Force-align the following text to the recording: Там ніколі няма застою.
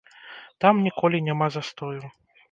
Там 0.63 0.79
ніколі 0.85 1.19
няма 1.27 1.47
застою. 1.57 2.01